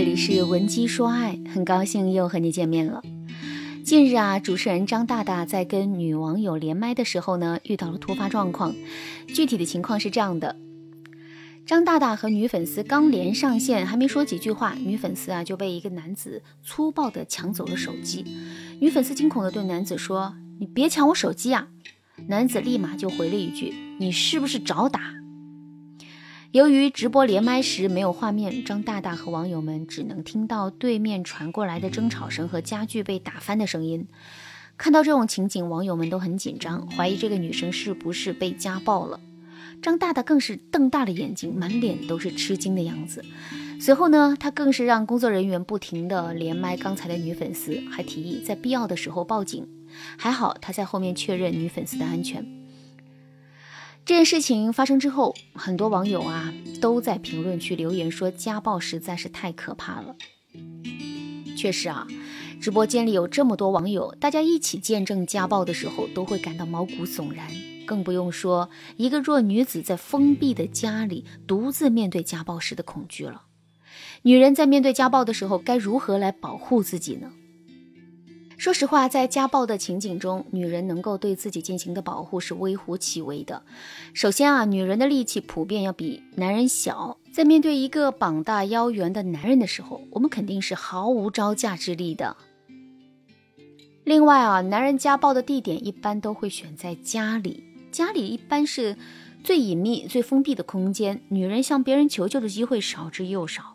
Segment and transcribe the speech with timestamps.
[0.00, 3.02] 这里是文姬说爱，很高兴又和你见面了。
[3.84, 8.74] 近日啊，主持人张大大在跟女网友连麦的时候呢，遇到了突发状况。
[9.28, 10.56] 具体的情况是这样的：
[11.66, 18.24] 张大大和女粉丝刚连上线，还没说几句话，女粉丝啊就被一个男子粗暴的抢走了手机。
[18.80, 21.68] 女粉丝惊恐的对男子说：“你别抢我手机啊！”
[22.26, 25.12] 男子立马就回了一句：“你是不是找打？”
[26.52, 34.08] 由于直播连麦时没有画面，张大大和网友们只能听到对面传过来的争吵声和家具被打翻的声音。
[34.76, 39.20] 看到这种情景，网友们都很紧张，怀疑这个女生是不是被家暴了。
[39.80, 43.24] 张大大更是瞪大了眼睛，满脸都是吃惊的样子。
[43.80, 49.68] 随后呢，他更是让工作人员不停地连麦刚才的女粉丝，还提议在必要的时候报警。
[50.16, 52.59] 还好他在后面确认女粉丝的安全。
[54.04, 60.16] 这件事情发生之后，很多网友啊都在评论区留言说家暴实在是太可怕了。
[61.56, 62.06] 确实啊，
[62.60, 67.46] 直播间里有这么多网友，大家一起见证家暴的时候，都会感到毛骨悚然。
[67.86, 73.42] 更不用说一个弱女子在封闭的家里独自面对家暴时的恐惧了。
[74.22, 77.32] 女人在面对家暴的时候，该如何来保护自己呢？
[78.60, 83.62] 说实话，在家暴的情景中，女人能够对自己进行的保护是微乎其微的。
[84.12, 92.36] 首先啊，女人的力气普遍要比男人小，在面对一个膀大腰圆的男人的时候，我们肯定是毫无招架之力的。
[94.04, 98.98] 另外啊，男人家暴的地点一般都会选在家里，家里一般是
[99.42, 103.74] 最隐秘、最封闭的空间，女人向别人求救的机会少之又少。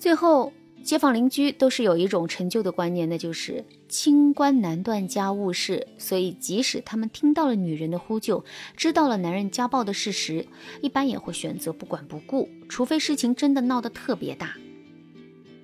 [0.00, 0.52] 最后。
[0.82, 5.86] 街坊邻居都是有一种陈旧的观念，那就是清官难断家务事。
[5.98, 8.44] 所以，即使他们听到了女人的呼救，
[8.76, 10.46] 知道了男人家暴的事实，
[10.80, 14.54] 一般也会选择不管不顾，除非事情真的闹得特别大。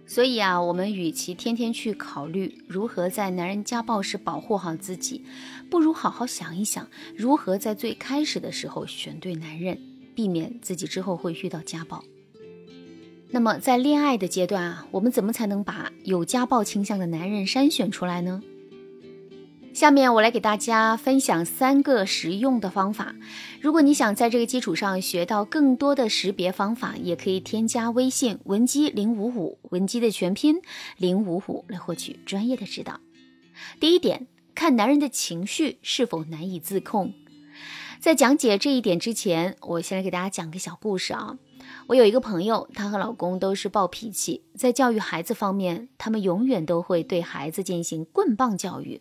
[0.06, 5.24] 所以啊，我们与其天天去考虑如何在男人家暴时保护好自己，
[5.68, 9.76] 不如好好想一想，如何在最开始的时候选对男人，
[10.14, 12.04] 避免自己之后会遇到家暴。
[13.30, 18.42] 那么，在恋爱的阶段啊，我们怎么才能把有家暴倾向的男人筛选出来呢？
[19.74, 23.14] 下面我来给大家分享三个实用的方法。
[23.60, 30.62] 如果你想在这个基础上学到更多的识别方法，也可以添加微信文姬零五五，文姬的全拼
[30.96, 33.00] 零五五来获取专业的指导。
[33.78, 37.12] 第一点，看男人的情绪是否难以自控。
[38.00, 41.36] 在讲解这一点之前，我先来给大家讲个小故事啊。
[41.86, 49.00] 我有一个朋友，她和老公都是暴脾气，在教育孩子方面，他们永远都会对孩子进行棍棒教育，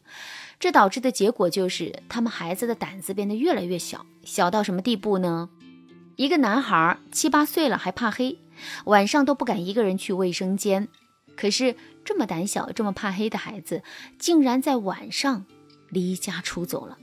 [0.59, 5.49] 这导致的结果就是他们孩子的胆子变得越来越小，小到什么地步呢？
[6.15, 8.37] 一个男孩七八岁了还怕黑，
[8.85, 10.87] 晚上都不敢一个人去卫生间。
[11.35, 11.75] 可是
[12.05, 13.83] 这么胆小、这么怕黑的孩子，
[14.17, 15.45] 竟然在晚上
[15.89, 16.97] 离家出走了，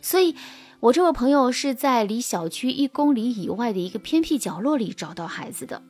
[0.00, 0.36] 所以。
[0.82, 5.80] 我这位朋友是在离小区一公里以外的一个偏僻角落里找到孩子的。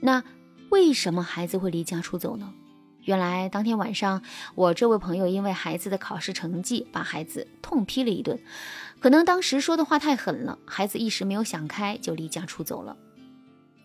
[0.00, 0.22] 那
[0.68, 2.52] 为什么孩子会离家出走呢？
[3.04, 4.22] 原来当天晚上，
[4.54, 8.38] 我这位朋友因为孩子的考试成绩，把孩子痛批了一顿。
[9.00, 12.94] 可能当时说的话太狠了，孩子一时没有想开，就离家出走了。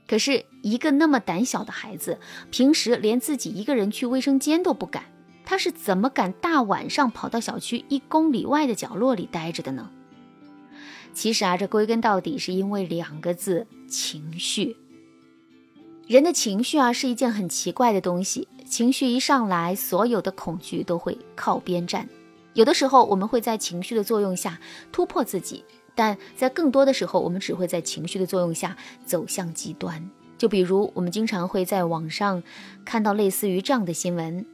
[0.06, 2.20] 可是，一个那么胆小的孩子，
[2.52, 5.06] 平时连自己一个人去卫生间都不敢，
[5.50, 9.90] 他是怎么敢大晚上跑到小区一公里外的角落里待着的呢？
[11.14, 14.76] 其实啊，这归根到底是因为两个字：情绪。
[16.06, 18.50] 人的情绪啊，是一件很奇怪的东西。
[18.66, 22.10] 情绪一上来，所有的恐惧都会靠边站。
[22.52, 24.60] 有的时候，我们会在情绪的作用下
[24.92, 25.64] 突破自己；
[25.96, 28.76] 但在更多的时候，我们只会在情绪的作用下
[29.06, 30.10] 走向极端。
[30.38, 32.44] 就比如，我们经常会在网上
[32.84, 34.46] 看到类似于这样的新闻：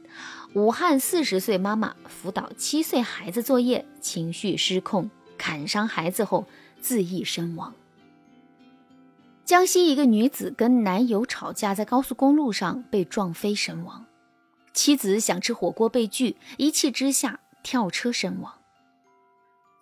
[0.54, 5.10] 武汉四十岁妈妈辅导七岁孩子作业，情绪失控。
[5.36, 6.46] 砍伤孩子后
[6.80, 7.74] 自缢身亡。
[9.44, 14.06] 江西一个女子跟男友吵架，在高速公路上被撞飞身亡。
[14.72, 18.54] 妻子想吃火锅被拒，一气之下跳车身亡。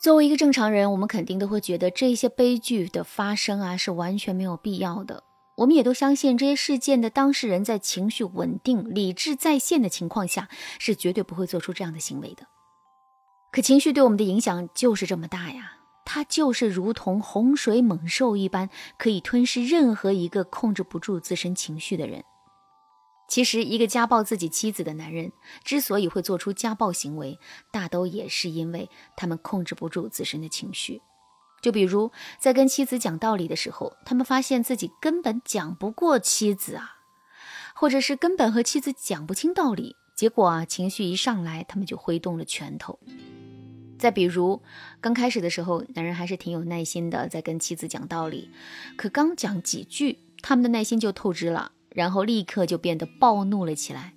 [0.01, 5.23] 作为一个正常人，我们肯定都会觉得这些悲剧的发生啊是完全没有必要的。
[5.57, 12.47] 我们也都相信这些事件的当事人在情绪稳定、理智在线的情况下，是绝对不会做出这样的行为的。
[13.53, 15.75] 可情绪对我们的影响就是这么大呀，
[16.07, 22.25] 它就是如同洪水猛兽一般，可以吞噬任何一个控制不住自身情绪的人。
[23.29, 25.33] 其实，一个家暴自己妻子的男人
[25.65, 27.39] 之所以会做出家暴行为，
[27.71, 31.03] 大都也是因为他们控制不住自身的情绪。
[31.63, 36.99] 就比如在跟妻子讲道理的时候，他们发现自己根本讲不过妻子啊。
[37.75, 42.99] 或者是根本和妻子讲不清道理，结果啊情绪一上来，他们就挥动了拳头。
[43.99, 44.61] 再比如，
[45.01, 48.51] 刚开始的时候，男人还是挺有耐心的，在跟妻子讲道理，
[48.97, 54.13] 可刚讲几句，他们的耐心就透支了，然后立刻就变得暴怒了起来。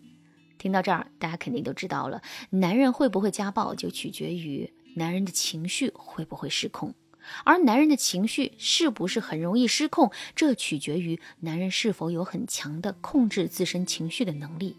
[0.58, 6.94] 听到这儿，大家肯定都知道了，男人会不会家暴，就取决于男人的情绪会不会失控，
[7.44, 14.78] 而男人的情绪是不是很容易失控，这取决于男人是否有很强的控制自身情绪的能力。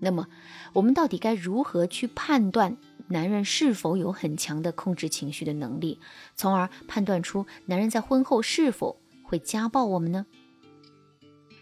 [0.00, 0.28] 那么，
[0.74, 2.76] 我们到底该如何去判断？
[3.08, 6.00] 男人是否有很强的控制情绪的能力，
[6.34, 10.24] 从而判断出男人在婚后是否会家暴我们呢？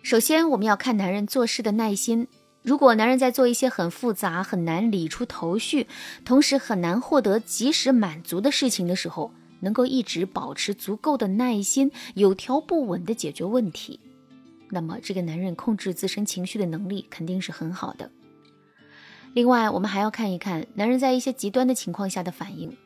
[0.03, 2.29] 首先，我们要看男人做事的耐心。
[2.63, 5.89] 如果男人在做一些很复杂、很难理出头绪，
[6.25, 9.33] 同时很难获得及时满足的事情的时候，
[9.63, 13.99] 能够一直保持足够的耐心，有条不紊地解决问题，
[14.71, 18.11] 那么这个男人控制自身情绪的能力肯定是很好的。
[19.35, 22.77] 另外，我们还要看一看男人在一些极端的情况下的反应。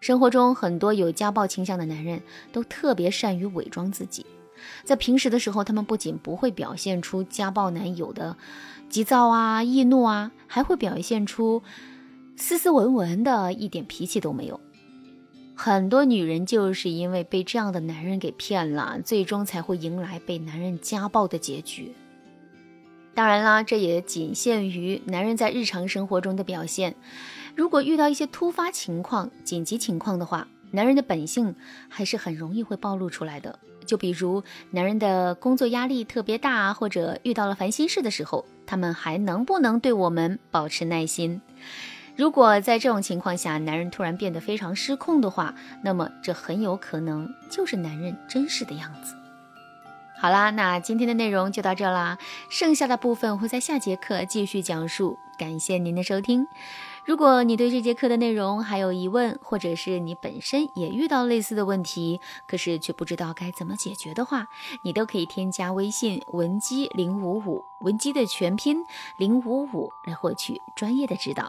[0.00, 2.22] 生活中很多有家暴倾向的男人
[2.52, 4.24] 都特别善于伪装自己，
[4.84, 8.36] 在平时的时候，他们不仅不会表现出家暴男友的
[8.88, 11.62] 急躁啊、易怒啊，还会表现出
[12.36, 14.60] 斯斯文文的，一点脾气都没有。
[15.60, 21.92] 很多女人就是因为被这样的男人给骗了，最终才会迎来被男人家暴的结局。
[23.12, 26.94] 当然啦，这也仅限于男人在日常生活中的表现。
[27.56, 31.56] 如果遇到一些突发情况、紧急情况的话，男人的本性
[31.88, 33.58] 还是很容易会暴露出来的。
[33.84, 41.40] 就比如男人的工作压力特别大，或者遇到了烦心事的时候，他们还能不能对我们保持耐心？
[42.18, 45.54] 如果在这种情况下，男人突然变得非常失控的话，
[45.84, 49.14] 那么这很有可能就是男人真实的样子。
[50.20, 52.18] 好啦，那今天的内容就到这啦，
[52.50, 55.16] 剩下的部分会在下节课继续讲述。
[55.38, 56.44] 感谢您的收听。
[57.04, 64.48] 如果你对这节课的内容还有疑问，或者是你本身也遇到类似的问题，可是却不知道该怎么解决的话，
[64.82, 68.78] 你都可以添加微信文姬零五五，文姬的全拼
[69.18, 71.48] 零五五，来获取专业的指导。